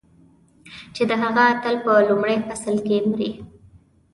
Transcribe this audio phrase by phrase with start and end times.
[0.95, 3.31] چې د هغه اتل په لومړي فصل کې مري.